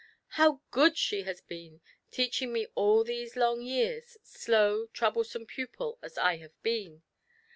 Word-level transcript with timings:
How 0.29 0.61
good 0.71 0.97
she 0.97 1.21
has 1.25 1.41
been, 1.41 1.79
teaching 2.09 2.51
me 2.51 2.65
all 2.73 3.03
these 3.03 3.35
long 3.35 3.61
years, 3.61 4.17
slow, 4.23 4.87
troublesome 4.87 5.45
pupil 5.45 5.99
as 6.01 6.17
I 6.17 6.37
have 6.37 6.59
been 6.63 7.03